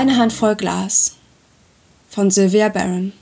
[0.00, 1.16] Eine Handvoll Glas
[2.08, 3.12] von Sylvia Barron.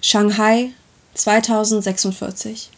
[0.00, 0.70] Shanghai
[1.12, 2.70] 2046.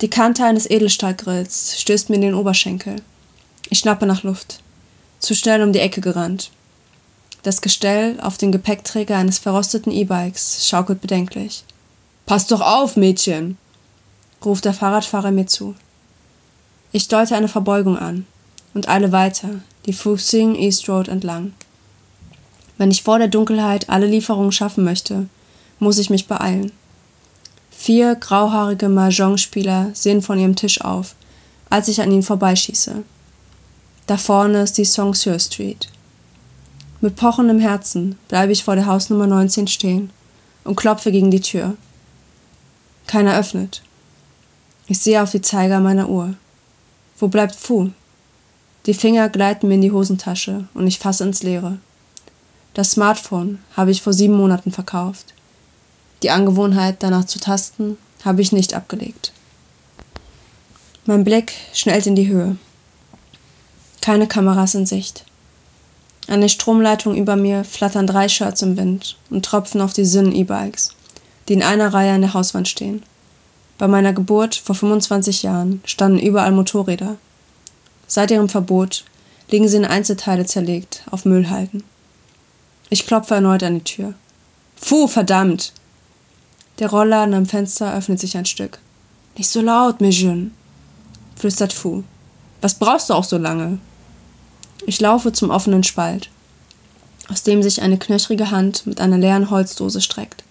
[0.00, 3.02] Die Kante eines Edelstahlgrills stößt mir in den Oberschenkel.
[3.68, 4.60] Ich schnappe nach Luft.
[5.18, 6.50] Zu schnell um die Ecke gerannt.
[7.42, 11.64] Das Gestell auf dem Gepäckträger eines verrosteten E-Bikes schaukelt bedenklich.
[12.24, 13.58] Pass doch auf, Mädchen!
[14.42, 15.74] ruft der Fahrradfahrer mir zu.
[16.92, 18.26] Ich deute eine Verbeugung an
[18.72, 21.52] und eile weiter, die Fuxing East Road entlang.
[22.80, 25.26] Wenn ich vor der Dunkelheit alle Lieferungen schaffen möchte,
[25.80, 26.72] muss ich mich beeilen.
[27.70, 31.14] Vier grauhaarige Mahjong-Spieler sehen von ihrem Tisch auf,
[31.68, 33.02] als ich an ihnen vorbeischieße.
[34.06, 35.90] Da vorne ist die Song Sir Street.
[37.02, 40.08] Mit pochendem Herzen bleibe ich vor der Hausnummer 19 stehen
[40.64, 41.76] und klopfe gegen die Tür.
[43.06, 43.82] Keiner öffnet.
[44.86, 46.32] Ich sehe auf die Zeiger meiner Uhr.
[47.18, 47.90] Wo bleibt Fu?
[48.86, 51.76] Die Finger gleiten mir in die Hosentasche und ich fasse ins Leere.
[52.74, 55.34] Das Smartphone habe ich vor sieben Monaten verkauft.
[56.22, 59.32] Die Angewohnheit, danach zu tasten, habe ich nicht abgelegt.
[61.06, 62.56] Mein Blick schnellt in die Höhe.
[64.00, 65.24] Keine Kameras in Sicht.
[66.28, 70.94] An der Stromleitung über mir flattern drei Shirts im Wind und tropfen auf die Sinn-E-Bikes,
[71.48, 73.02] die in einer Reihe an der Hauswand stehen.
[73.78, 77.16] Bei meiner Geburt vor 25 Jahren standen überall Motorräder.
[78.06, 79.04] Seit ihrem Verbot
[79.50, 81.82] liegen sie in Einzelteile zerlegt auf Müllhalden.
[82.90, 84.14] Ich klopfe erneut an die Tür.
[84.80, 85.72] Puh, verdammt!
[86.80, 88.78] Der Rollladen am Fenster öffnet sich ein Stück.
[89.36, 90.50] Nicht so laut, Mejun,
[91.36, 92.02] flüstert Fu.
[92.60, 93.78] Was brauchst du auch so lange?
[94.86, 96.30] Ich laufe zum offenen Spalt,
[97.28, 100.42] aus dem sich eine knöchrige Hand mit einer leeren Holzdose streckt.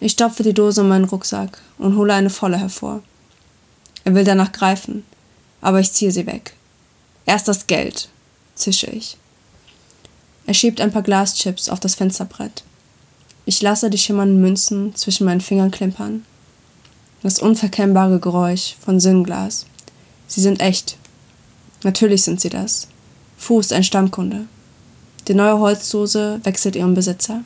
[0.00, 3.02] Ich stopfe die Dose in meinen Rucksack und hole eine volle hervor.
[4.04, 5.04] Er will danach greifen,
[5.62, 6.54] aber ich ziehe sie weg.
[7.24, 8.10] Erst das Geld,
[8.54, 9.16] zische ich.
[10.46, 12.64] Er schiebt ein paar Glaschips auf das Fensterbrett.
[13.46, 16.24] Ich lasse die schimmernden Münzen zwischen meinen Fingern klimpern.
[17.22, 19.66] Das unverkennbare Geräusch von Sinnglas.
[20.26, 20.96] Sie sind echt.
[21.82, 22.88] Natürlich sind sie das.
[23.36, 24.46] Fu ist ein Stammkunde.
[25.28, 27.42] Die neue Holzdose wechselt ihren Besitzer.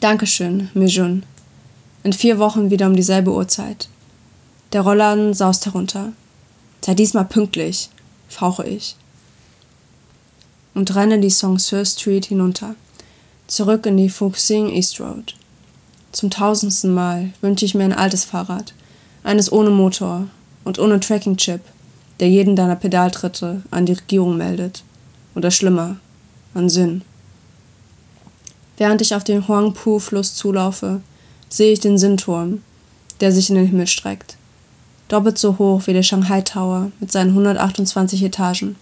[0.00, 1.24] Dankeschön, Mijun.
[2.02, 3.88] In vier Wochen wieder um dieselbe Uhrzeit.
[4.72, 6.12] Der Rollladen saust herunter.
[6.84, 7.88] Sei diesmal pünktlich,
[8.28, 8.96] fauche ich.
[10.74, 12.74] Und renne die Sir Street hinunter.
[13.46, 15.34] Zurück in die Fuxing East Road.
[16.12, 18.72] Zum tausendsten Mal wünsche ich mir ein altes Fahrrad.
[19.24, 20.28] Eines ohne Motor
[20.64, 21.60] und ohne Tracking-Chip,
[22.20, 24.82] der jeden deiner Pedaltritte an die Regierung meldet.
[25.34, 25.96] Oder schlimmer,
[26.54, 27.02] an Sinn.
[28.76, 31.00] Während ich auf den Huangpu-Fluss zulaufe,
[31.48, 32.62] sehe ich den Sinnturm,
[33.20, 34.36] der sich in den Himmel streckt.
[35.08, 38.76] Doppelt so hoch wie der Shanghai Tower mit seinen 128 Etagen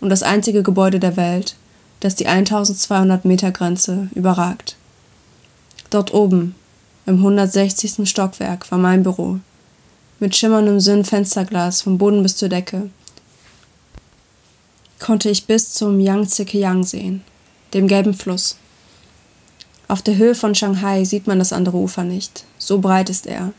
[0.00, 1.56] und das einzige Gebäude der Welt,
[2.00, 4.76] das die 1200 Meter Grenze überragt.
[5.90, 6.54] Dort oben,
[7.06, 8.08] im 160.
[8.08, 9.38] Stockwerk, war mein Büro.
[10.18, 12.90] Mit schimmerndem Sinn-Fensterglas vom Boden bis zur Decke
[14.98, 17.22] konnte ich bis zum Yangtze Kiang sehen,
[17.74, 18.56] dem gelben Fluss.
[19.88, 22.44] Auf der Höhe von Shanghai sieht man das andere Ufer nicht.
[22.58, 23.52] So breit ist er.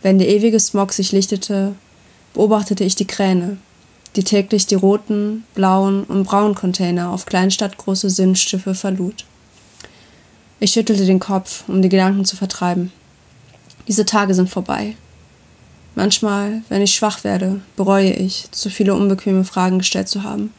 [0.00, 1.74] Wenn der ewige Smog sich lichtete,
[2.34, 3.58] beobachtete ich die Kräne,
[4.18, 9.24] die täglich die roten, blauen und braunen Container auf kleinstadtgroße Sinnschiffe verlud.
[10.58, 12.90] Ich schüttelte den Kopf, um die Gedanken zu vertreiben.
[13.86, 14.96] Diese Tage sind vorbei.
[15.94, 20.52] Manchmal, wenn ich schwach werde, bereue ich, zu viele unbequeme Fragen gestellt zu haben.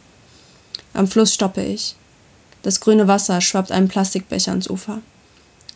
[0.93, 1.97] Am Fluss stoppe ich.
[2.61, 5.01] Das grüne Wasser schwappt einen Plastikbecher ans Ufer.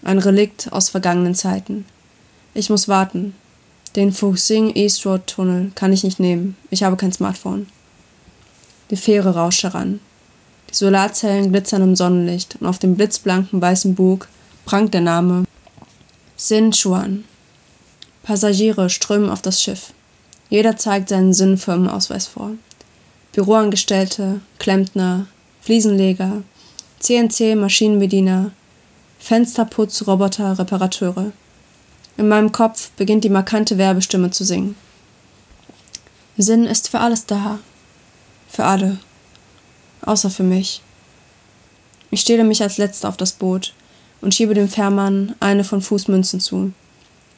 [0.06, 1.84] Ein Relikt aus vergangenen Zeiten.
[2.54, 3.36] Ich muss warten.
[3.96, 6.58] Den Fuxing East Road Tunnel kann ich nicht nehmen.
[6.72, 7.68] Ich habe kein Smartphone.
[8.90, 10.00] Die Fähre rauscht heran.
[10.72, 14.28] Die Solarzellen glitzern im Sonnenlicht und auf dem blitzblanken weißen Bug
[14.66, 15.44] prangt der Name
[16.36, 17.24] Sin Chuan.
[18.24, 19.94] Passagiere strömen auf das Schiff.
[20.50, 22.52] Jeder zeigt seinen Sinnfirmenausweis vor.
[23.34, 25.28] Büroangestellte, Klempner,
[25.62, 26.42] Fliesenleger,
[27.00, 28.52] CNC-Maschinenbediener,
[29.20, 31.32] Fensterputzroboter, Reparateure.
[32.24, 34.78] In meinem Kopf beginnt die markante Werbestimme zu singen.
[36.38, 37.60] Sinn ist für alles da.
[38.48, 39.00] Für alle.
[40.04, 40.82] Außer für mich.
[42.12, 43.74] Ich stehle mich als letzter auf das Boot
[44.22, 46.72] und schiebe dem Fährmann eine von Fußmünzen zu.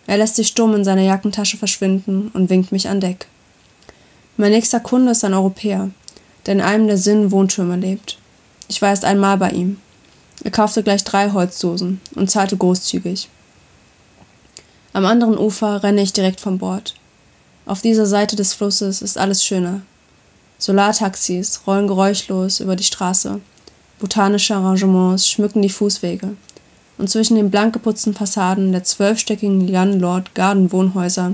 [0.05, 3.25] Er lässt sich stumm in seiner Jackentasche verschwinden und winkt mich an Deck.
[4.37, 5.89] Mein nächster Kunde ist ein Europäer,
[6.45, 8.19] der in einem der Sinn-Wohntürme lebt.
[8.67, 9.79] Ich war erst einmal bei ihm.
[10.43, 13.29] Er kaufte gleich drei Holzdosen und zahlte großzügig.
[14.95, 16.95] Am anderen Ufer renne ich direkt vom Bord.
[17.65, 19.81] Auf dieser Seite des Flusses ist alles schöner.
[20.57, 23.41] Solartaxis rollen geräuschlos über die Straße.
[23.99, 26.37] botanische Arrangements schmücken die Fußwege,
[26.97, 29.67] und zwischen den blank geputzten Fassaden der zwölfstöckigen
[29.99, 31.33] Lord Garden Wohnhäuser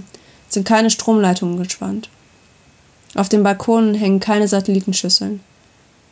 [0.49, 2.09] sind keine Stromleitungen gespannt.
[3.13, 5.39] Auf den Balkonen hängen keine Satellitenschüsseln.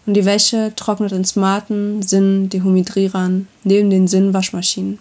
[0.05, 4.99] Und die Wäsche trocknet in smarten Sinn-Dehumidrierern neben den Sinn-Waschmaschinen.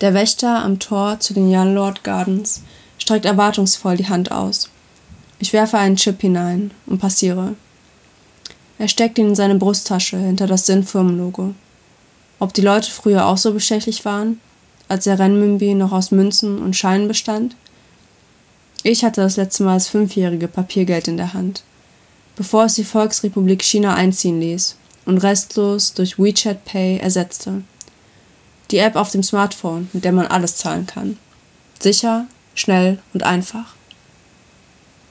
[0.00, 2.62] Der Wächter am Tor zu den Lord Gardens
[2.98, 4.68] streckt erwartungsvoll die Hand aus.
[5.38, 7.54] Ich werfe einen Chip hinein und passiere.
[8.78, 11.54] Er steckt ihn in seine Brusttasche hinter das Sinn-Firmenlogo.
[12.40, 14.40] Ob die Leute früher auch so bestechlich waren,
[14.88, 17.56] als der Renminbi noch aus Münzen und Scheinen bestand?
[18.82, 21.62] Ich hatte das letzte Mal als Fünfjährige Papiergeld in der Hand,
[22.36, 24.76] bevor es die Volksrepublik China einziehen ließ
[25.06, 27.62] und restlos durch WeChat Pay ersetzte.
[28.74, 31.16] Die App auf dem Smartphone, mit der man alles zahlen kann.
[31.78, 32.26] Sicher,
[32.56, 33.74] schnell und einfach.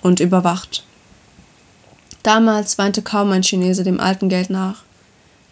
[0.01, 0.83] Und überwacht.
[2.23, 4.83] Damals weinte kaum ein Chinese dem alten Geld nach.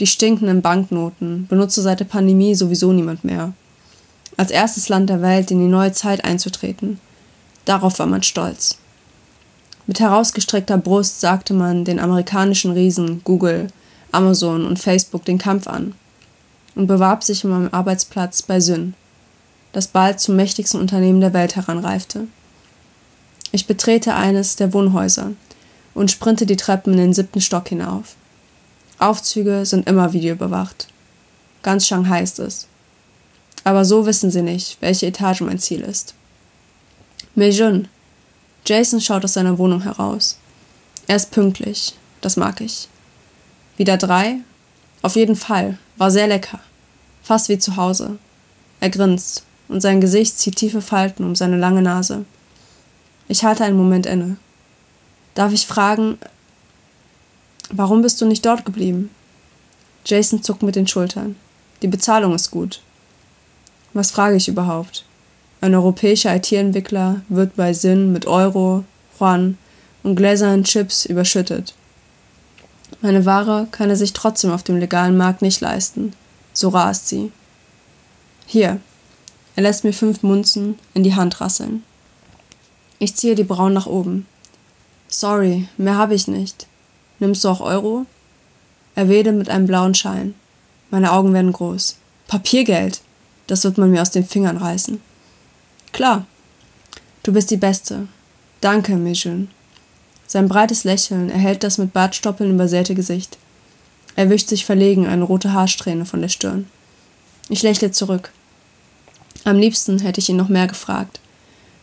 [0.01, 3.53] Die stinkenden Banknoten benutzte seit der Pandemie sowieso niemand mehr.
[4.35, 6.99] Als erstes Land der Welt in die neue Zeit einzutreten–
[7.65, 8.77] Darauf war man stolz.
[9.87, 13.67] Mit herausgestreckter Brust sagte man den amerikanischen Riesen Google,
[14.11, 15.93] Amazon und Facebook den Kampf an
[16.75, 18.93] und bewarb sich um einen Arbeitsplatz bei Syn,
[19.73, 22.27] das bald zum mächtigsten Unternehmen der Welt heranreifte.
[23.51, 25.31] Ich betrete eines der Wohnhäuser
[25.93, 28.15] und sprinte die Treppen in den siebten Stock hinauf.
[28.99, 30.87] Aufzüge sind immer videoüberwacht.
[31.63, 32.67] Ganz Shanghai ist es.
[33.63, 36.15] Aber so wissen sie nicht, welche Etage mein Ziel ist.
[37.35, 37.87] Meijun.
[38.65, 40.37] Jason schaut aus seiner Wohnung heraus.
[41.07, 41.95] Er ist pünktlich.
[42.21, 42.87] Das mag ich.
[43.77, 44.37] Wieder drei?
[45.01, 45.77] Auf jeden Fall.
[45.97, 46.59] War sehr lecker.
[47.23, 48.17] Fast wie zu Hause.
[48.79, 52.25] Er grinst und sein Gesicht zieht tiefe Falten um seine lange Nase.
[53.27, 54.37] Ich halte einen Moment inne.
[55.33, 56.17] Darf ich fragen,
[57.71, 59.09] warum bist du nicht dort geblieben?
[60.05, 61.35] Jason zuckt mit den Schultern.
[61.81, 62.81] Die Bezahlung ist gut.
[63.93, 65.05] Was frage ich überhaupt?
[65.61, 68.83] Ein europäischer IT-Entwickler wird bei Sinn mit Euro,
[69.19, 69.57] Yuan
[70.03, 71.75] und gläsernen Chips überschüttet.
[72.99, 76.13] Meine Ware kann er sich trotzdem auf dem legalen Markt nicht leisten.
[76.53, 77.31] So rast sie.
[78.45, 78.79] Hier.
[79.55, 81.83] Er lässt mir fünf Munzen in die Hand rasseln.
[82.99, 84.27] Ich ziehe die Brauen nach oben.
[85.07, 86.67] Sorry, mehr habe ich nicht.
[87.19, 88.05] Nimmst du auch Euro?
[88.95, 90.35] Er wedelt mit einem blauen Schein.
[90.89, 91.97] Meine Augen werden groß.
[92.27, 93.01] Papiergeld!
[93.47, 95.01] Das wird man mir aus den Fingern reißen.
[95.91, 96.25] Klar.
[97.23, 98.07] Du bist die Beste.
[98.61, 99.49] Danke, Mijun.
[100.31, 103.37] Sein breites Lächeln erhält das mit Bartstoppeln übersäte Gesicht.
[104.15, 106.69] Er wischt sich verlegen eine rote Haarsträhne von der Stirn.
[107.49, 108.31] Ich lächle zurück.
[109.43, 111.19] Am liebsten hätte ich ihn noch mehr gefragt,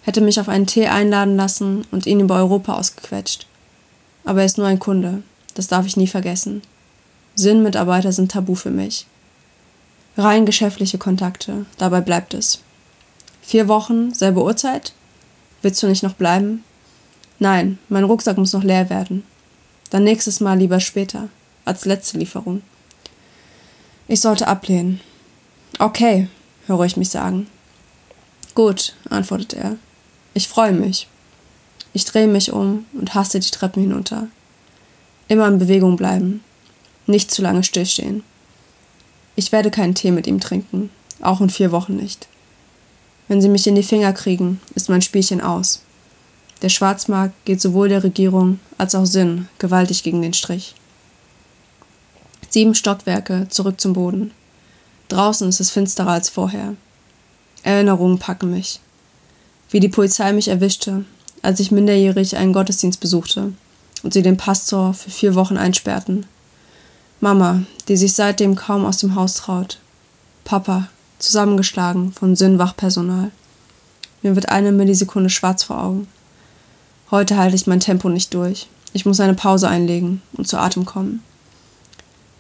[0.01, 3.47] hätte mich auf einen Tee einladen lassen und ihn über Europa ausgequetscht.
[4.25, 5.23] Aber er ist nur ein Kunde,
[5.53, 6.63] das darf ich nie vergessen.
[7.35, 9.05] Sinnmitarbeiter sind tabu für mich.
[10.17, 12.61] Rein geschäftliche Kontakte, dabei bleibt es.
[13.43, 14.95] Vier Wochen, selbe Uhrzeit?
[15.61, 16.65] Willst du nicht noch bleiben?
[17.39, 19.23] Nein, mein Rucksack muss noch leer werden.
[19.91, 21.29] Dann nächstes Mal lieber später,
[21.65, 22.63] als letzte Lieferung.
[24.09, 25.01] Ich sollte ablehnen.
[25.79, 26.29] Okay,
[26.67, 27.47] höre ich mich sagen.
[28.55, 29.77] Gut, antwortet er.
[30.35, 31.07] Ich freue mich.
[31.93, 34.29] Ich drehe mich um und haste die Treppen hinunter.
[35.29, 36.43] Immer in Bewegung bleiben.
[37.07, 38.23] Nicht zu lange stillstehen.
[39.37, 42.27] Ich werde keinen Tee mit ihm trinken, auch in vier Wochen nicht.
[43.29, 45.83] Wenn sie mich in die Finger kriegen, ist mein Spielchen aus.
[46.63, 50.75] Der Schwarzmarkt geht sowohl der Regierung als auch Sinn gewaltig gegen den Strich.
[52.51, 54.33] Sieben Stockwerke zurück zum Boden.
[55.09, 56.75] Draußen ist es finsterer als vorher.
[57.63, 58.81] Erinnerungen packen mich.
[59.71, 61.05] Wie die Polizei mich erwischte,
[61.43, 63.53] als ich minderjährig einen Gottesdienst besuchte
[64.03, 66.27] und sie den Pastor für vier Wochen einsperrten.
[67.21, 69.79] Mama, die sich seitdem kaum aus dem Haus traut.
[70.45, 70.89] Papa,
[71.19, 73.31] zusammengeschlagen von Sinnwachpersonal.
[74.23, 76.09] Mir wird eine Millisekunde schwarz vor Augen.
[77.11, 78.69] Heute halte ich mein Tempo nicht durch.
[78.93, 81.23] Ich muss eine Pause einlegen und zu Atem kommen.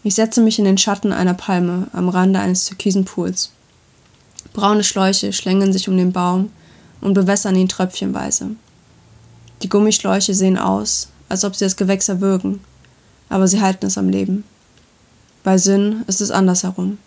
[0.02, 3.50] Ich setze mich in den Schatten einer Palme am Rande eines türkisen Pools.
[4.52, 6.50] Braune Schläuche schlängeln sich um den Baum
[7.00, 8.50] und bewässern ihn tröpfchenweise.
[9.62, 12.60] Die Gummischläuche sehen aus, als ob sie das Gewächs erwürgen,
[13.30, 14.44] aber sie halten es am Leben.
[15.44, 16.98] Bei Sinn ist es andersherum.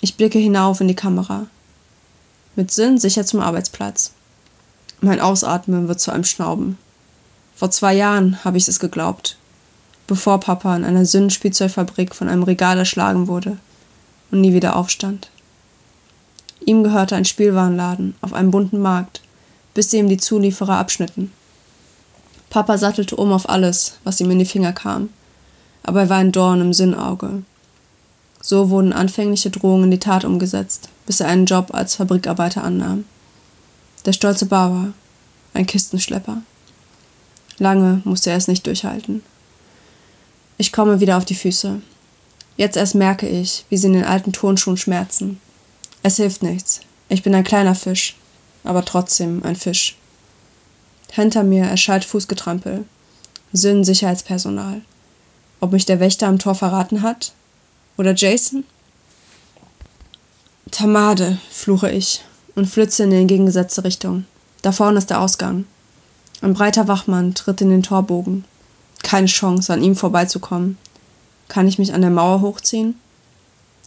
[0.00, 1.46] Ich blicke hinauf in die Kamera.
[2.54, 4.12] Mit Sinn sicher zum Arbeitsplatz.
[5.04, 6.78] Mein Ausatmen wird zu einem Schnauben.
[7.54, 9.36] Vor zwei Jahren habe ich es geglaubt,
[10.06, 13.58] bevor Papa in einer Sinn-Spielzeugfabrik von einem Regal erschlagen wurde
[14.30, 15.28] und nie wieder aufstand.
[16.64, 19.20] Ihm gehörte ein Spielwarenladen auf einem bunten Markt,
[19.74, 21.32] bis sie ihm die Zulieferer abschnitten.
[22.48, 25.10] Papa sattelte um auf alles, was ihm in die Finger kam.
[25.82, 27.42] aber er war ein Dorn im Sinnauge.
[28.40, 33.04] So wurden anfängliche Drohungen in die Tat umgesetzt, bis er einen Job als Fabrikarbeiter annahm.
[34.04, 34.92] Der stolze Bauer,
[35.54, 36.42] ein Kistenschlepper.
[37.58, 39.22] Lange musste er es nicht durchhalten.
[40.58, 41.80] Ich komme wieder auf die Füße.
[42.56, 45.40] Jetzt erst merke ich, wie sie in den alten Turnschuhen schmerzen.
[46.02, 46.80] Es hilft nichts.
[47.08, 48.16] Ich bin ein kleiner Fisch,
[48.62, 49.96] aber trotzdem ein Fisch.
[51.10, 52.84] Hinter mir erschallt Fußgetrampel.
[53.52, 54.82] Sinn Sicherheitspersonal.
[55.60, 57.32] Ob mich der Wächter am Tor verraten hat?
[57.96, 58.64] Oder Jason?
[60.70, 62.22] Tamade, fluche ich
[62.54, 64.24] und flitze in die entgegengesetzte Richtung.
[64.62, 65.64] Da vorne ist der Ausgang.
[66.40, 68.44] Ein breiter Wachmann tritt in den Torbogen.
[69.02, 70.78] Keine Chance, an ihm vorbeizukommen.
[71.48, 72.94] Kann ich mich an der Mauer hochziehen?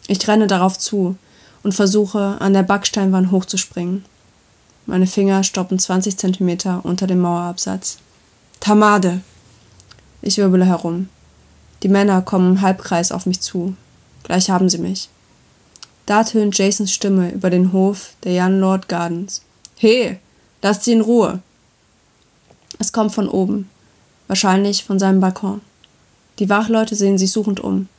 [0.08, 1.18] Ich renne darauf zu
[1.64, 4.06] und versuche, an der Backsteinwand hochzuspringen.
[4.86, 7.98] Meine Finger stoppen 20 Zentimeter unter dem Mauerabsatz.
[8.60, 9.22] Tamade!
[10.22, 11.10] Ich wirbele herum.
[11.84, 13.76] Die Männer kommen im Halbkreis auf mich zu.
[14.24, 15.10] Gleich haben sie mich.
[16.08, 19.42] Da tönt Jasons Stimme über den Hof der Jan Lord Gardens.
[19.76, 20.16] He,
[20.62, 21.42] lasst sie in Ruhe.
[22.80, 23.70] Es kommt von oben,
[24.28, 25.60] wahrscheinlich von seinem Balkon.
[26.40, 27.90] Die Wachleute sehen sich suchend um.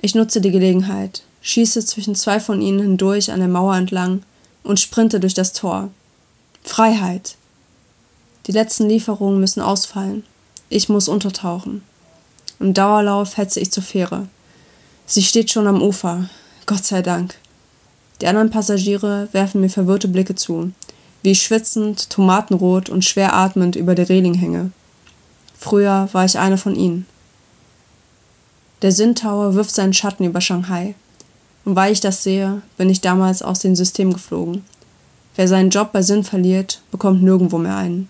[0.00, 4.22] Ich nutze die Gelegenheit, schieße zwischen zwei von ihnen hindurch an der Mauer entlang
[4.62, 5.90] und sprinte durch das Tor.
[6.64, 7.36] Freiheit!
[8.46, 10.24] Die letzten Lieferungen müssen ausfallen.
[10.70, 11.82] Ich muss untertauchen.
[12.60, 14.26] Im Dauerlauf hetze ich zur Fähre.
[15.04, 16.30] Sie steht schon am Ufer.
[16.66, 17.36] Gott sei Dank.
[18.20, 20.72] Die anderen Passagiere werfen mir verwirrte Blicke zu,
[21.22, 24.72] wie ich schwitzend, tomatenrot und schwer atmend über der Reling hänge.
[25.56, 27.06] Früher war ich eine von ihnen.
[28.82, 30.96] Der Sinntower wirft seinen Schatten über Shanghai.
[31.64, 34.64] Und weil ich das sehe, bin ich damals aus dem System geflogen.
[35.36, 38.08] Wer seinen Job bei Sinn verliert, bekommt nirgendwo mehr einen.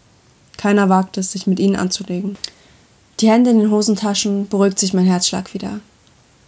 [0.57, 2.39] Keiner wagt es, sich mit ihnen anzulegen.
[3.21, 5.81] Die Hände in den Hosentaschen beruhigt sich mein Herzschlag wieder.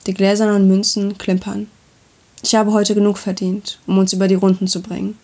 [0.06, 1.66] Die gläsernen Münzen klimpern.
[2.42, 5.18] Ich habe heute genug verdient, um uns über die Runden zu bringen.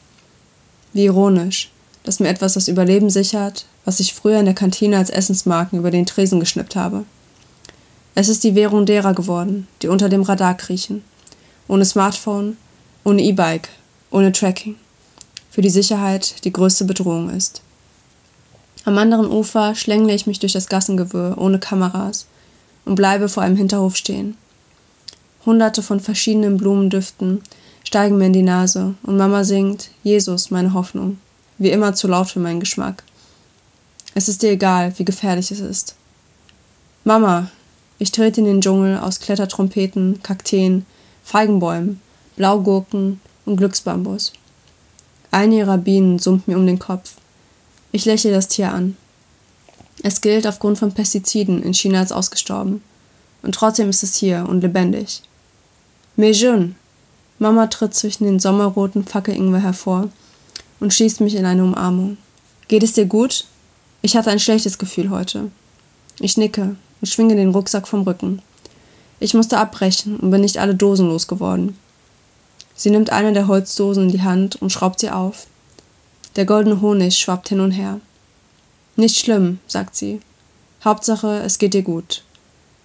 [0.92, 1.71] Wie ironisch,
[2.02, 5.90] dass mir etwas das Überleben sichert, was ich früher in der Kantine als Essensmarken über
[5.90, 7.04] den Tresen geschnippt habe.
[8.14, 11.02] Es ist die Währung derer geworden, die unter dem Radar kriechen.
[11.66, 12.56] Ohne Smartphone,
[13.04, 13.68] ohne E-Bike,
[14.11, 14.76] ohne Tracking
[15.54, 17.62] für die Sicherheit die größte Bedrohung ist.
[18.85, 22.26] Am anderen Ufer schlängle ich mich durch das Gassengewirr ohne Kameras
[22.85, 24.37] und bleibe vor einem Hinterhof stehen.
[25.47, 27.43] Hunderte von verschiedenen Blumendüften
[27.85, 31.19] steigen mir in die Nase und Mama singt Jesus, meine Hoffnung,
[31.59, 33.05] wie immer zu laut für meinen Geschmack.
[34.15, 35.97] Es ist dir egal, wie gefährlich es ist.
[37.05, 37.51] Mama,
[37.99, 40.87] ich trete in den Dschungel aus Klettertrompeten, Kakteen,
[41.23, 42.01] Feigenbäumen,
[42.37, 44.33] Blaugurken und Glücksbambus.
[45.31, 47.15] Eine ihrer Bienen summt mir um den Kopf.
[47.93, 48.97] Ich lächle das Tier an.
[50.03, 52.83] Es gilt aufgrund von Pestiziden in China als ausgestorben.
[53.43, 55.23] Und trotzdem ist es hier und lebendig.
[56.16, 56.76] Mejun!
[57.40, 60.11] Mama tritt zwischen den sommerroten Fackelingwer hervor
[60.78, 62.18] und schließt mich in eine Umarmung.
[62.68, 63.47] Geht es dir gut?
[64.00, 65.50] Ich hatte ein schlechtes Gefühl heute.
[66.21, 68.42] Ich nicke und schwinge den Rucksack vom Rücken.
[69.18, 71.76] Ich musste abbrechen und bin nicht alle Dosen losgeworden.
[72.76, 75.49] Sie nimmt eine der Holzdosen in die Hand und schraubt sie auf.
[76.37, 78.00] Der goldene Honig schwappt hin und her.
[78.94, 80.21] Nicht schlimm, sagt sie.
[80.85, 82.23] Hauptsache, es geht dir gut.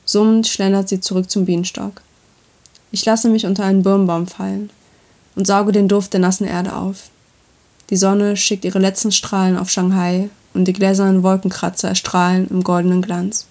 [0.03, 2.01] Summend schlendert sie zurück zum Bienenstock.
[2.91, 4.69] Ich lasse mich unter einen Birnbaum fallen
[5.35, 7.09] und sauge den Duft der nassen Erde auf.
[7.89, 13.01] Die Sonne schickt ihre letzten Strahlen auf Shanghai und die gläsernen Wolkenkratzer erstrahlen im goldenen
[13.01, 13.47] Glanz.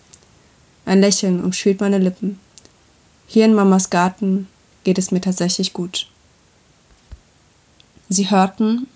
[0.87, 2.41] Ein Lächeln umspielt meine Lippen.
[3.27, 4.49] Hier in Mamas Garten
[4.85, 6.09] geht es mir tatsächlich gut.
[8.09, 8.87] Sie hörten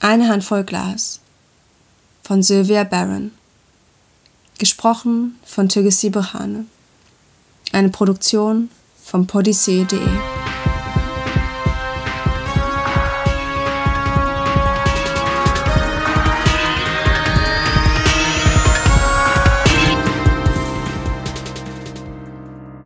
[0.00, 1.20] Eine Handvoll Glas
[2.22, 3.32] von Sylvia Barron.
[4.58, 6.66] Gesprochen von Türgesi Berhane.
[7.72, 8.70] Eine Produktion
[9.04, 10.33] von podyssee.de